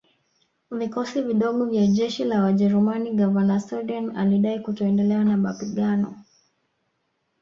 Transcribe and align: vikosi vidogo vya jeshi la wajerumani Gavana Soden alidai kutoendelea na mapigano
vikosi 0.71 1.21
vidogo 1.21 1.65
vya 1.65 1.87
jeshi 1.87 2.23
la 2.23 2.41
wajerumani 2.43 3.11
Gavana 3.15 3.59
Soden 3.59 4.17
alidai 4.17 4.59
kutoendelea 4.59 5.23
na 5.23 5.37
mapigano 5.37 6.15